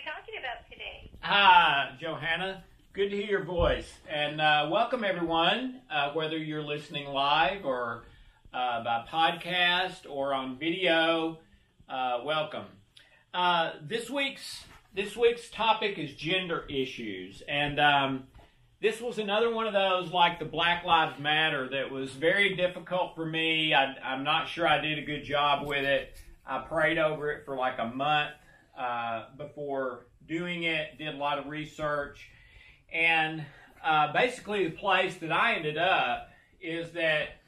[0.00, 1.10] we talking about today?
[1.20, 2.64] Hi, Johanna.
[2.92, 3.92] Good to hear your voice.
[4.08, 8.04] And uh, welcome, everyone, uh, whether you're listening live or
[8.54, 11.38] uh, by podcast or on video.
[11.88, 12.64] Uh, welcome.
[13.34, 14.64] Uh, this week's
[14.94, 18.24] this week's topic is gender issues, and um,
[18.80, 23.14] this was another one of those like the Black Lives Matter that was very difficult
[23.14, 23.74] for me.
[23.74, 26.16] I, I'm not sure I did a good job with it.
[26.46, 28.30] I prayed over it for like a month
[28.80, 32.30] uh, before doing it, did a lot of research,
[32.92, 33.44] and
[33.84, 37.40] uh, basically the place that I ended up is that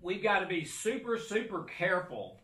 [0.00, 2.40] we've got to be super, super careful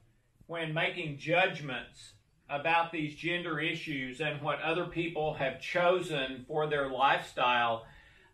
[0.46, 2.14] when making judgments
[2.48, 7.86] about these gender issues and what other people have chosen for their lifestyle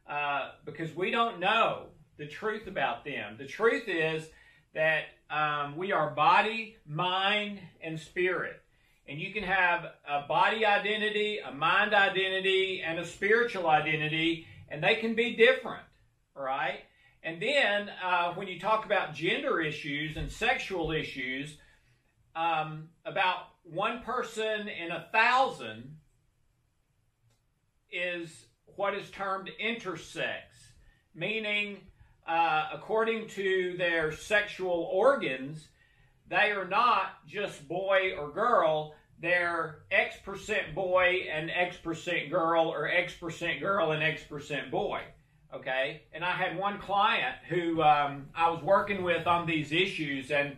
[0.09, 3.37] uh, because we don't know the truth about them.
[3.39, 4.27] The truth is
[4.75, 8.63] that um, we are body, mind, and spirit.
[9.09, 14.85] And you can have a body identity, a mind identity, and a spiritual identity, and
[14.85, 15.85] they can be different,
[16.35, 16.81] right?
[17.23, 21.57] And then uh, when you talk about gender issues and sexual issues,
[22.37, 25.97] um, about one person in a thousand
[27.91, 28.45] is
[28.77, 30.43] what is termed intersex,
[31.15, 31.79] meaning,
[32.27, 35.69] uh, according to their sexual organs,
[36.29, 42.69] they are not just boy or girl, they're X percent boy and X percent girl,
[42.69, 45.03] or X percent girl and X percent boy.
[45.55, 46.03] Okay?
[46.13, 50.57] And I had one client who um, I was working with on these issues, and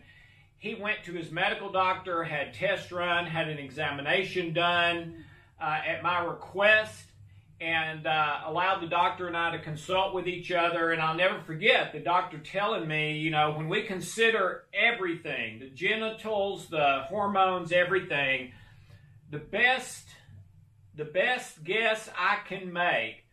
[0.59, 5.25] he went to his medical doctor, had tests run, had an examination done
[5.61, 7.05] uh, at my request,
[7.61, 10.93] and uh, allowed the doctor and I to consult with each other.
[10.93, 15.69] And I'll never forget the doctor telling me, you know, when we consider everything the
[15.69, 18.53] genitals, the hormones, everything
[19.31, 20.07] the best
[20.97, 23.25] the best guess I can make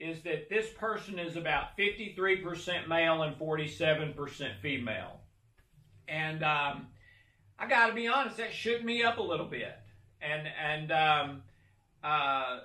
[0.00, 5.20] is that this person is about 53% male and 47% female.
[6.08, 6.88] And um,
[7.58, 9.78] I got to be honest, that shook me up a little bit.
[10.20, 11.42] And and um,
[12.02, 12.60] uh,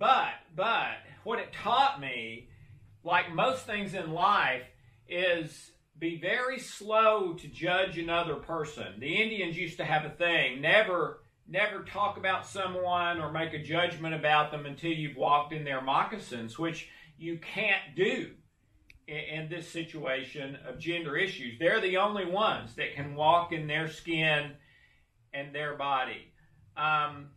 [0.00, 2.48] but but what it taught me,
[3.04, 4.64] like most things in life,
[5.08, 8.98] is be very slow to judge another person.
[8.98, 13.62] The Indians used to have a thing: never never talk about someone or make a
[13.62, 18.30] judgment about them until you've walked in their moccasins, which you can't do
[19.06, 21.58] in, this situation of gender issues.
[21.58, 24.52] They're the only ones that can walk in their skin
[25.34, 26.32] and their body.
[26.76, 27.30] Um,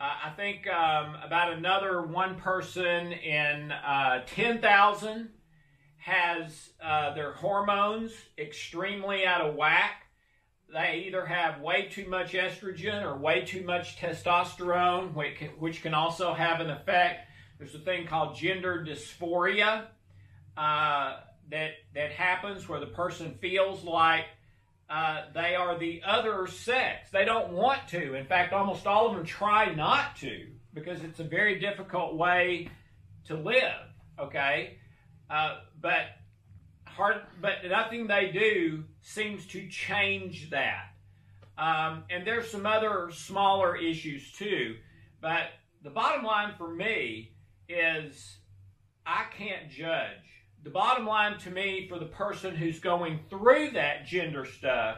[0.00, 5.30] I think um, about another one person in uh, 10,000
[5.98, 10.02] has uh, their hormones extremely out of whack.
[10.72, 15.82] They either have way too much estrogen or way too much testosterone, which can, which
[15.82, 17.28] can also have an effect.
[17.58, 19.86] There's a thing called gender dysphoria
[20.56, 24.26] uh, that that happens where the person feels like
[24.88, 27.10] uh, they are the other sex.
[27.10, 28.14] They don't want to.
[28.14, 32.68] In fact, almost all of them try not to because it's a very difficult way
[33.26, 33.88] to live.
[34.18, 34.78] Okay,
[35.30, 36.02] uh, but
[36.86, 40.90] hard, but nothing they do seems to change that.
[41.56, 44.76] Um, and there's some other smaller issues too.
[45.20, 45.44] But
[45.82, 47.32] the bottom line for me
[47.68, 48.36] is
[49.06, 54.06] I can't judge the bottom line to me for the person who's going through that
[54.06, 54.96] gender stuff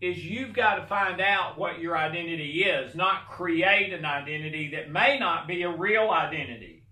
[0.00, 4.90] is you've got to find out what your identity is, not create an identity that
[4.90, 6.82] may not be a real identity.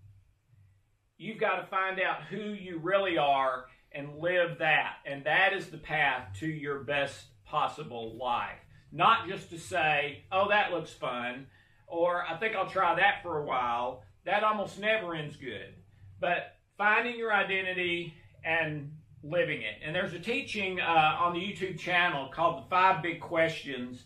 [1.17, 4.97] You've got to find out who you really are and live that.
[5.07, 8.59] And that is the path to your best possible life.
[8.93, 11.47] Not just to say, oh, that looks fun,
[11.87, 14.03] or I think I'll try that for a while.
[14.25, 15.75] That almost never ends good.
[16.21, 18.15] But finding your identity
[18.45, 18.91] and
[19.23, 19.77] living it.
[19.85, 24.05] And there's a teaching uh, on the YouTube channel called the Five Big Questions,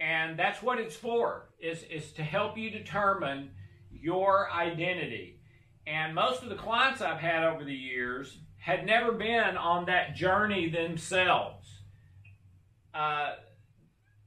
[0.00, 1.50] and that's what it's for.
[1.60, 3.50] is is to help you determine
[3.90, 5.40] your identity.
[5.86, 10.14] And most of the clients I've had over the years had never been on that
[10.14, 11.68] journey themselves.
[12.94, 13.34] Uh,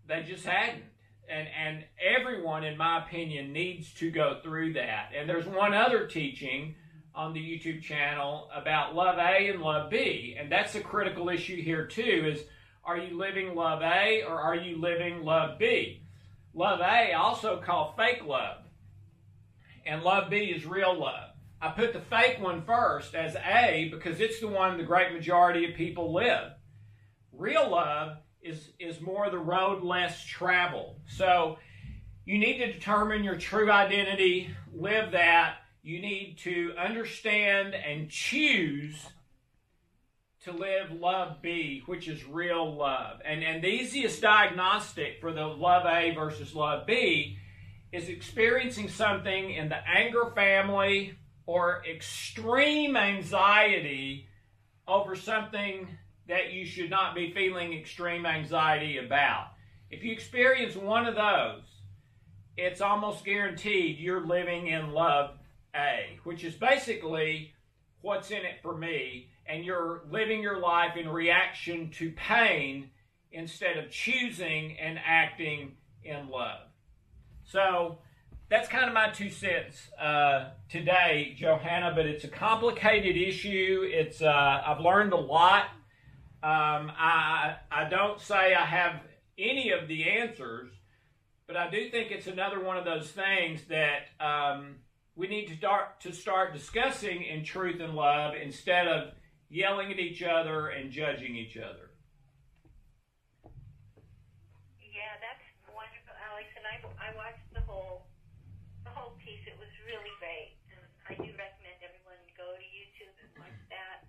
[0.07, 0.83] they just hadn't.
[1.29, 5.11] And, and everyone, in my opinion, needs to go through that.
[5.17, 6.75] And there's one other teaching
[7.17, 10.37] on the YouTube channel about love A and love B.
[10.39, 12.43] And that's a critical issue here too is
[12.85, 16.03] are you living love A or are you living love B?
[16.53, 18.57] Love A also called fake love.
[19.85, 21.31] And love B is real love.
[21.59, 25.67] I put the fake one first as A because it's the one the great majority
[25.67, 26.51] of people live.
[27.33, 30.99] Real love is is more the road less traveled.
[31.07, 31.57] So
[32.25, 35.55] you need to determine your true identity, live that.
[35.87, 39.05] You need to understand and choose
[40.41, 43.21] to live love B, which is real love.
[43.23, 47.37] And, and the easiest diagnostic for the love A versus love B
[47.93, 51.13] is experiencing something in the anger family
[51.45, 54.27] or extreme anxiety
[54.89, 55.87] over something
[56.27, 59.53] that you should not be feeling extreme anxiety about.
[59.89, 61.63] If you experience one of those,
[62.57, 65.37] it's almost guaranteed you're living in love
[65.77, 67.53] A, which is basically
[68.01, 72.89] what's in it for me, and you're living your life in reaction to pain
[73.31, 76.61] instead of choosing and acting in love.
[77.43, 77.99] So
[78.49, 81.93] that's kind of my two cents uh, today, Johanna.
[81.95, 83.85] But it's a complicated issue.
[83.85, 85.65] It's uh, I've learned a lot.
[86.43, 89.01] Um, I I don't say I have
[89.37, 90.71] any of the answers,
[91.45, 94.75] but I do think it's another one of those things that um,
[95.17, 99.17] we need to start to start discussing in truth and love instead of
[99.49, 101.89] yelling at each other and judging each other.
[104.77, 105.41] Yeah, that's
[105.73, 106.45] wonderful, Alex.
[106.53, 108.05] And I, I watched the whole
[108.85, 109.41] the whole piece.
[109.49, 110.53] It was really great.
[110.69, 114.05] And I do recommend everyone go to YouTube and watch that.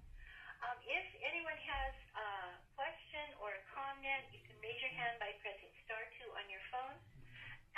[0.61, 2.29] Um, if anyone has a
[2.77, 6.61] question or a comment, you can raise your hand by pressing star two on your
[6.69, 7.01] phone.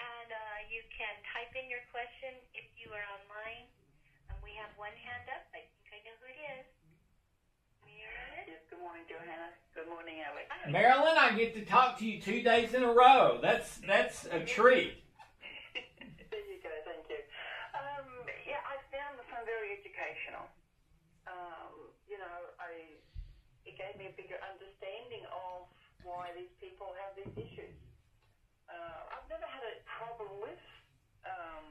[0.01, 3.69] And uh, you can type in your question if you are online.
[4.33, 5.45] Um, we have one hand up.
[5.53, 6.67] I think I know who it is.
[7.85, 8.49] Marilyn?
[8.49, 9.53] Yes, good morning, Johanna.
[9.77, 10.49] Good morning, Alex.
[10.49, 10.57] Hi.
[10.71, 13.43] Marilyn, I get to talk to you two days in a row.
[13.43, 15.03] That's that's a treat.
[15.75, 17.19] there you go, thank you.
[17.75, 18.07] Um,
[18.47, 20.47] yeah, I found the phone very educational.
[21.27, 23.03] Um, you know, I
[23.67, 25.67] it gave me a bigger understanding of
[26.07, 27.75] why these people have these issues.
[28.71, 30.63] Uh, I've never had a problem with
[31.27, 31.67] um,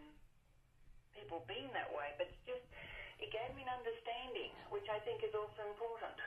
[1.15, 2.67] people being that way, but it's just
[3.23, 6.19] it gave me an understanding, which I think is also important.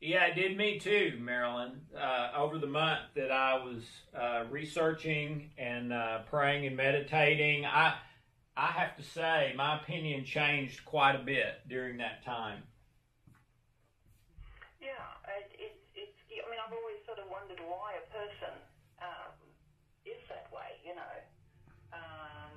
[0.00, 1.80] Yeah, it did me too, Marilyn.
[1.96, 3.82] Uh, over the month that I was
[4.14, 7.94] uh, researching and uh, praying and meditating, I
[8.56, 12.62] I have to say my opinion changed quite a bit during that time.
[14.80, 15.00] Yeah,
[15.40, 16.18] it, it, it's.
[16.28, 18.52] I mean, I've always sort of wondered why a person
[19.00, 19.32] um,
[20.04, 20.76] is that way.
[20.84, 21.14] You know,
[21.92, 22.52] um,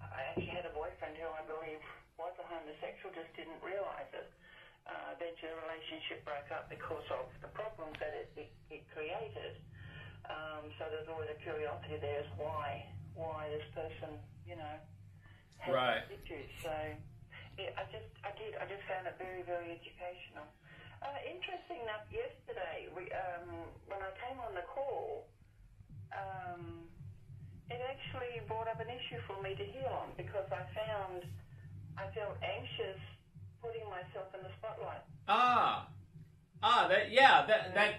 [0.00, 1.82] I actually had a boyfriend who I believe
[2.18, 4.30] was a homosexual, just didn't realise it.
[4.84, 9.56] Uh, eventually, the relationship broke up because of the problems that it, it, it created.
[10.28, 12.84] Um, so there's always a curiosity there as why
[13.14, 14.16] why this person,
[14.48, 14.76] you know,
[15.60, 16.02] has Right.
[16.10, 16.48] issues.
[16.64, 16.72] So
[17.56, 20.48] yeah, I just I did I just found it very very educational.
[21.04, 25.28] Uh, interesting enough, yesterday we, um, when I came on the call,
[26.16, 26.88] um,
[27.68, 31.28] it actually brought up an issue for me to heal on because I found
[32.00, 33.00] I felt anxious
[33.64, 35.00] putting myself in the spotlight.
[35.28, 35.88] Ah,
[36.62, 37.92] ah, that yeah, that that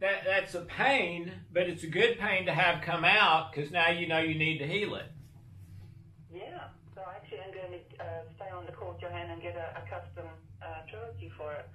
[0.00, 3.90] that that's a pain, but it's a good pain to have come out because now
[3.90, 5.12] you know you need to heal it.
[6.32, 9.42] Yeah, so actually I actually am going to uh, stay on the call, Johanna, and
[9.42, 10.26] get a, a custom
[10.64, 11.68] uh, trilogy for it.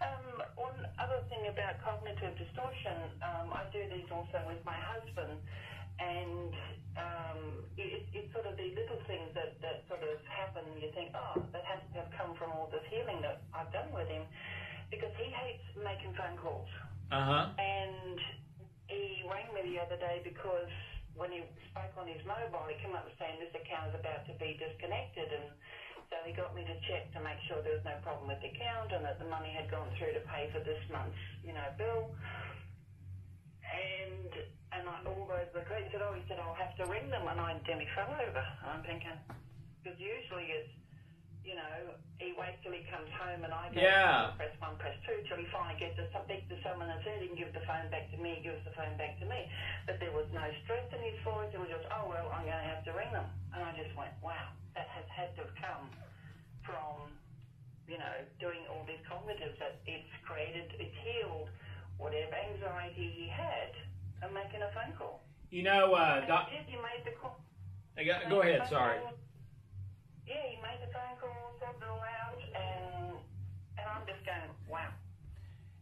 [0.00, 5.36] Um, one other thing about cognitive distortion, um, I do these also with my husband,
[6.00, 6.52] and
[6.96, 7.40] um,
[7.76, 10.64] it, it's sort of these little things that, that sort of happen.
[10.80, 13.89] You think, oh, that has to have come from all this healing that I've done
[14.00, 14.24] with him,
[14.88, 16.68] because he hates making phone calls.
[17.12, 17.44] Uh huh.
[17.60, 18.16] And
[18.88, 20.68] he rang me the other day because
[21.14, 24.34] when he spoke on his mobile, he came up saying this account is about to
[24.40, 25.52] be disconnected, and
[26.08, 28.50] so he got me to check to make sure there was no problem with the
[28.50, 31.68] account and that the money had gone through to pay for this month's, you know,
[31.76, 32.08] bill.
[33.66, 34.30] And
[34.72, 37.26] and I, all those the he said, oh, he said I'll have to ring them,
[37.28, 38.42] and I nearly fell over.
[38.66, 39.18] I'm thinking
[39.82, 40.72] because usually it's
[41.44, 44.30] you know, he waits till he comes home and I go Yeah.
[44.36, 47.26] press one, press two till he finally gets to something to someone and says he
[47.26, 49.46] can give the phone back to me, he gives the phone back to me.
[49.86, 52.58] But there was no stress in his voice, it was just, oh well, I'm going
[52.60, 53.26] to have to ring them.
[53.54, 55.90] And I just went, wow, that has had to have come
[56.62, 57.16] from,
[57.88, 61.48] you know, doing all these cognitives that it's created, it's healed
[61.96, 63.70] whatever anxiety he had
[64.22, 65.18] and making a phone call.
[65.50, 67.32] You know, uh, doc, he made the call.
[67.96, 68.62] I got- go ahead.
[68.68, 68.98] Sorry.
[70.30, 73.16] Yeah, he made the phone call, sorted it all out, and
[73.76, 74.38] and I'm just going,
[74.70, 74.90] wow.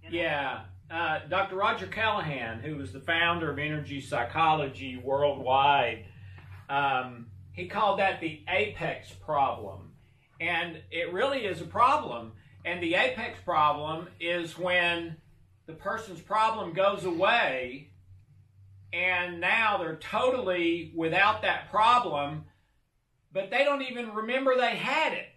[0.02, 0.16] You know?
[0.16, 0.60] Yeah.
[0.90, 1.56] Uh, Dr.
[1.56, 6.06] Roger Callahan, who was the founder of energy psychology worldwide,
[6.70, 9.92] um, he called that the apex problem.
[10.40, 12.32] And it really is a problem.
[12.64, 15.16] And the apex problem is when
[15.66, 17.90] the person's problem goes away
[18.94, 22.44] and now they're totally without that problem,
[23.32, 25.28] but they don't even remember they had it.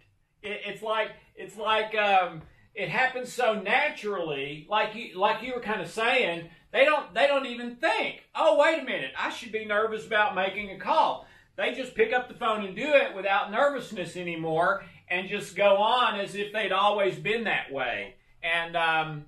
[0.42, 2.42] it it's like it's like um,
[2.74, 6.48] it happens so naturally, like you like you were kind of saying.
[6.72, 8.22] They don't they don't even think.
[8.34, 11.26] Oh, wait a minute, I should be nervous about making a call.
[11.56, 15.76] They just pick up the phone and do it without nervousness anymore, and just go
[15.76, 18.14] on as if they'd always been that way.
[18.42, 19.26] And um,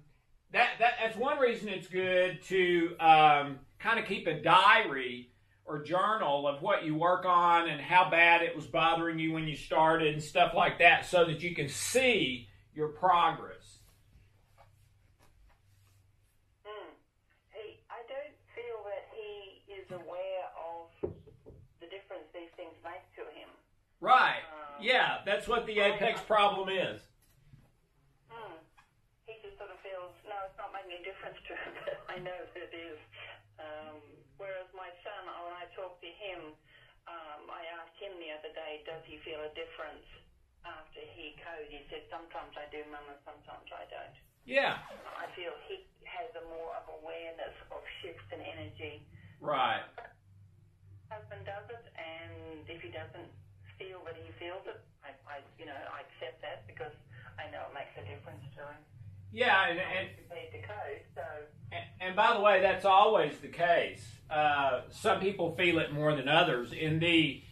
[0.53, 5.31] that, that that's one reason it's good to um, kind of keep a diary
[5.67, 9.49] or journal of what you work on and how bad it was bothering you when
[9.49, 13.79] you started and stuff like that, so that you can see your progress.
[16.65, 16.91] Hmm.
[17.53, 21.11] He, I don't feel that he is aware of
[21.81, 23.49] the difference these things make to him.
[24.01, 24.45] Right.
[24.53, 27.01] Um, yeah, that's what the apex problem is.
[28.29, 28.61] Mm.
[29.25, 32.21] He just sort of feels, no, it's not making a difference to him, but I
[32.21, 33.01] know that it is.
[33.57, 34.03] Um,
[34.37, 36.53] whereas my son, when I talked to him,
[37.09, 40.05] um, I asked him the other day, does he feel a difference
[40.67, 41.01] after
[41.75, 41.91] he code?
[41.91, 44.17] Said, sometimes I do, Mum, and sometimes I don't.
[44.47, 44.79] Yeah.
[45.19, 49.03] I feel he has a more of awareness of shifts in energy.
[49.41, 49.83] Right.
[51.11, 53.31] Husband does it, and if he doesn't
[53.79, 56.95] feel that he feels it, I, I you know, I accept that because
[57.39, 58.83] I know it makes a difference to him.
[59.35, 60.09] Yeah, and, and
[60.63, 61.23] code, so
[61.73, 64.05] And, and by the way, that's always the case.
[64.31, 66.73] Uh, some people feel it more than others.
[66.73, 67.43] In the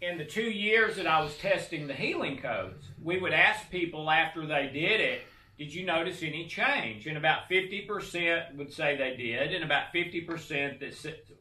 [0.00, 4.10] in the two years that I was testing the healing codes, we would ask people
[4.10, 5.22] after they did it,
[5.58, 9.92] "Did you notice any change?" And about fifty percent would say they did, and about
[9.92, 10.94] fifty percent that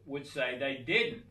[0.06, 1.24] would say they didn't.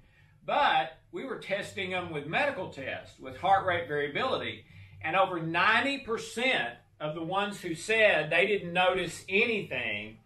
[0.44, 4.64] But we were testing them with medical tests, with heart rate variability,
[5.02, 10.18] and over ninety percent of the ones who said they didn't notice anything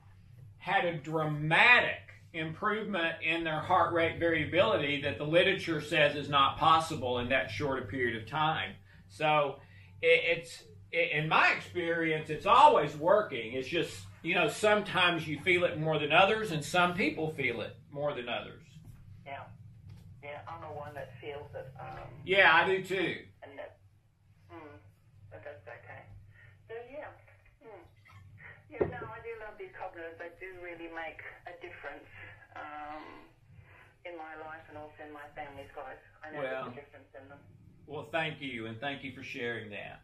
[0.59, 6.59] had a dramatic improvement in their heart rate variability that the literature says is not
[6.59, 8.73] possible in that short a period of time.
[9.09, 9.57] So
[10.01, 10.62] it, it's
[10.93, 13.53] in my experience, it's always working.
[13.55, 17.61] It's just you know sometimes you feel it more than others, and some people feel
[17.61, 18.62] it more than others.
[19.27, 19.43] yeah,
[20.23, 23.17] yeah, I'm the one that feels it, um, Yeah, I do too.
[23.43, 23.77] and that,
[24.53, 24.57] mm,
[25.31, 26.03] but that's okay.
[26.69, 27.09] So yeah,
[27.67, 27.83] mm.
[28.71, 29.32] yeah, no, I do
[29.62, 30.19] these cognitives.
[30.19, 32.11] They do really make a difference
[32.59, 33.07] um,
[34.02, 36.02] in my life and also in my family's life.
[36.26, 36.66] I know Well.
[36.66, 37.38] there's a difference in them.
[37.87, 40.02] Well, thank you, and thank you for sharing that.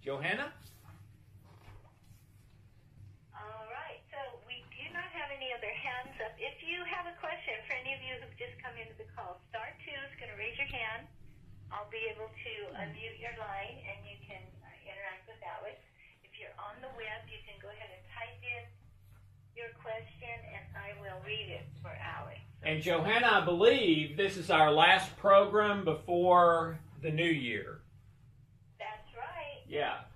[0.00, 0.48] Johanna?
[3.36, 6.32] All right, so we do not have any other hands up.
[6.40, 9.36] If you have a question for any of you who've just come into the call,
[9.52, 11.04] star two is going to raise your hand.
[11.68, 15.76] I'll be able to unmute your line and you can uh, interact with Alex.
[16.40, 18.64] If you're on the web, you can go ahead and type in
[19.52, 22.40] your question and I will read it for Alex.
[22.62, 27.80] And Johanna, I believe this is our last program before the new year.
[28.78, 29.60] That's right.
[29.68, 30.08] Yeah.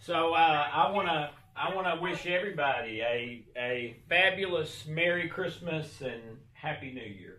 [0.00, 6.00] So uh, I want to I want to wish everybody a a fabulous Merry Christmas
[6.00, 7.36] and Happy New Year.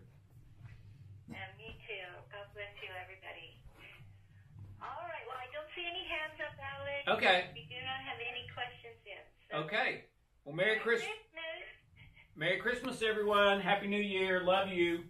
[1.26, 2.06] And me too.
[2.30, 3.50] God bless you, everybody.
[4.78, 5.26] All right.
[5.26, 7.18] Well, I don't see any hands up, Alex.
[7.18, 7.50] Okay.
[7.50, 9.18] We do not have any questions in.
[9.41, 10.04] So Okay.
[10.44, 11.10] Well, Merry Christmas.
[12.34, 13.60] Merry Christmas, everyone.
[13.60, 14.42] Happy New Year.
[14.42, 15.04] Love you.